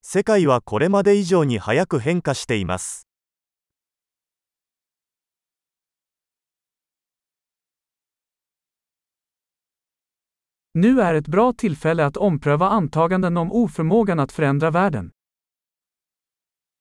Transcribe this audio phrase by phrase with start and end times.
[0.00, 3.08] 世界はこれまで以上に早く変化しています。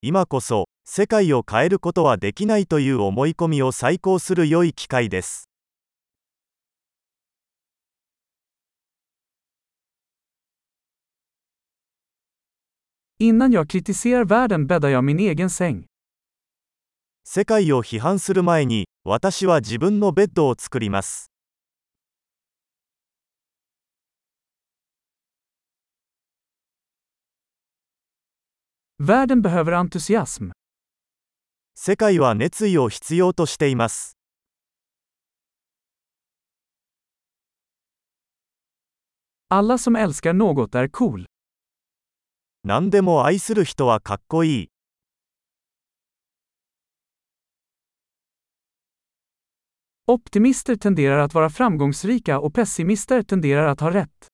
[0.04, 5.53] 今こそ、世界を変えることはできないという思い込みを再考する良い機会です。
[13.24, 15.86] Innan jag kritiserar världen bäddar jag min egen säng.
[17.24, 21.32] 世界を批判する前に、私は自分のベッドを作ります。
[29.00, 30.52] Världen behöver entusiasm.
[31.76, 34.18] 世界は熱意を必要としています。
[39.50, 41.26] Alla som älskar något är cool.
[42.66, 44.70] 何でも愛する人はかっこいい。
[50.08, 54.28] Optimister tenderar att vara framgångsrika och pessimister tenderar att ha rätt.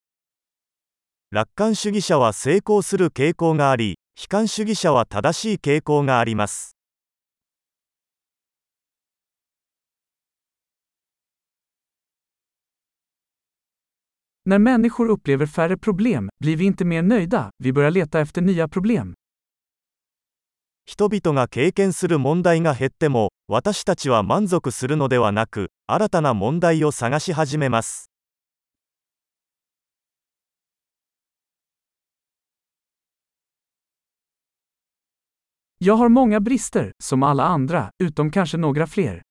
[1.32, 6.79] 楽観主義者は成功する傾向があり、悲観主義者は正しい傾向があります。
[14.49, 19.15] När människor upplever färre problem blir vi inte mer nöjda, vi börjar leta efter nya problem.
[20.87, 28.11] 人々が経験する問題が減っても、私たちは満足するのではなく、新たな問題を探し始めます。
[35.79, 39.23] Jag har många brister, som alla andra, utom kanske några fler.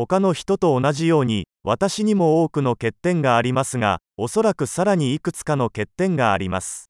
[0.00, 6.88] 他の人と同じように、私にも多くの欠点がありますが、おそらくさらにいくつかの欠点があります。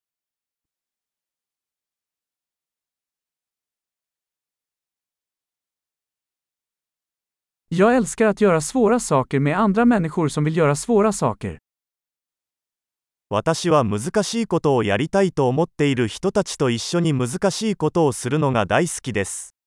[7.71, 11.57] Jag älskar att göra svåra saker med andra människor som vill göra svåra saker.
[13.31, 19.58] 私は難しいことをやりたいと思っている人たちと一緒に難しいことをするのが大好きです。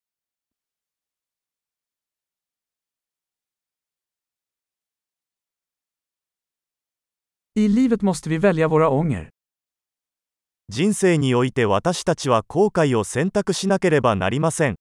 [10.70, 14.76] 人生において私たちは後悔を選択しなければなりません。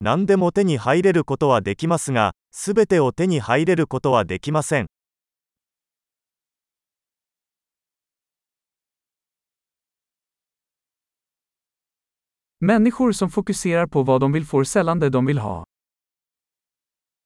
[0.00, 4.86] 何でも手に入れることはできますがすべてを手に入れることはできません。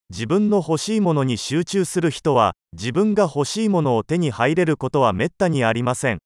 [0.08, 6.20] 自分の欲しいものに集中する人は自分が欲しいものを手に入れることはめったにありません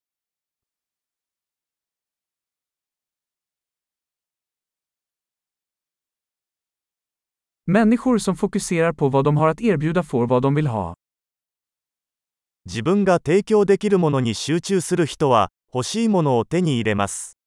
[12.65, 17.40] 自分が提供できるものに集中する人は欲しいものを手に入れます。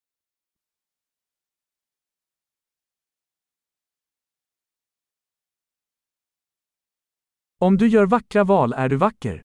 [7.66, 9.42] Om du gör vackra val är du vacker.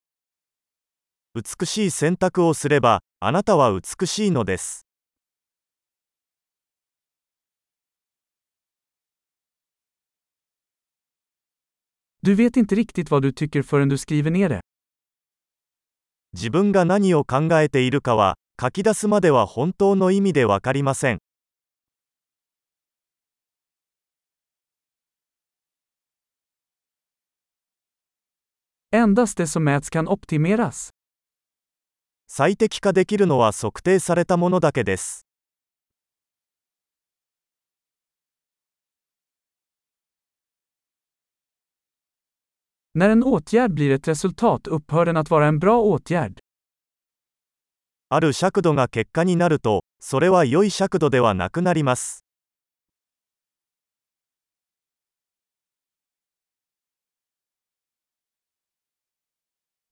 [1.33, 4.85] 美しい選択をすれば、あなたは美しいのです。
[12.21, 14.59] Du vet inte riktigt vad du tycker förrän du skriver ner det.
[16.33, 21.19] 自分が何を考えているかは、書き出すまでは本当の意味でわかりません。
[28.91, 29.45] Endast
[32.25, 35.27] 最適化できるのは測定されたものだけです。
[48.09, 52.25] ある尺度が結果になると、それは良い尺度ではなくなります。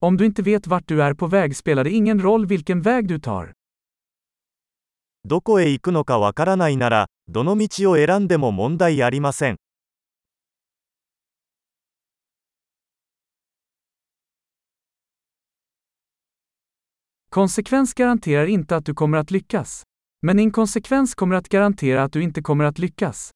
[0.00, 3.08] Om du inte vet vart du är på väg spelar det ingen roll vilken väg
[3.08, 3.52] du tar.
[5.24, 9.56] どこへ行くのかわからないなら、どの道を選んでも問題ありません。
[17.30, 19.82] Konsekvens garanterar inte att du kommer att lyckas.
[20.22, 23.30] Men inkonsekvens kommer att garantera att du inte kommer att lyckas.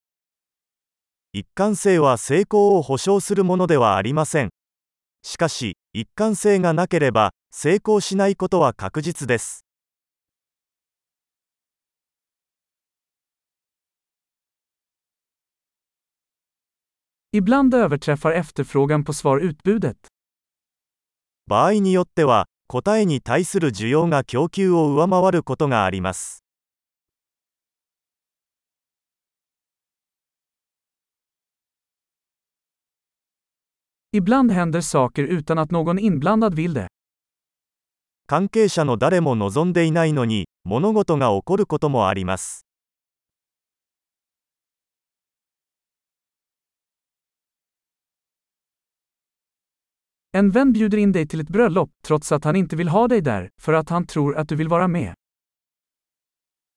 [1.33, 4.49] 一貫性は成功を保証するものではありません。
[5.22, 9.64] しかし、一貫性がなければ、成功しないことは確実です。
[21.46, 26.41] 場合によっては、答えに対する需要が供給を上回ることがあります。
[38.26, 42.66] 関係者の誰も望んでいないのに物事が起こることもあります。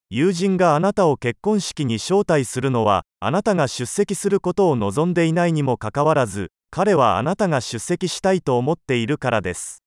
[0.08, 9.82] 友人があなたを結婚式に招待するのはあなたが出席することを望んでいないにもかかわらず彼はあなたが出席したいと思っているからです。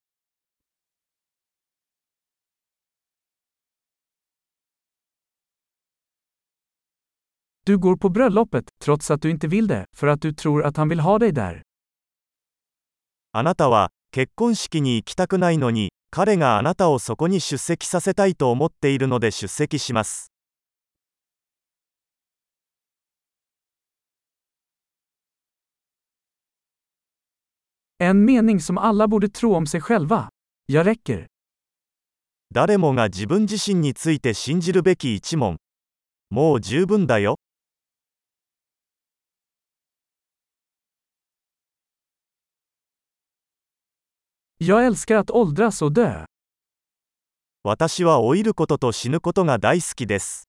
[7.63, 10.77] Du går på bröllopet, trots att du inte vill det, för att du tror att
[10.77, 11.62] han vill ha dig där.
[13.33, 20.29] あなたは、結婚式に行きたくないのに、彼があなたをそこに出席させたいと思っているので出席します。
[28.01, 30.30] En mening som alla borde tro om sig själva.
[30.66, 31.28] Jag räcker.
[32.54, 35.57] 誰もが自分自身について信じるべき一問。
[36.30, 37.36] もう十分だよ。
[44.57, 46.25] Jag älskar att åldras och dö.
[47.63, 50.49] 私は老いることと死ぬことが大好きです。